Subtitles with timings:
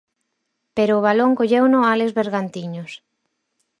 [0.75, 2.91] Pero o balón colleuno Álex Bergantiños.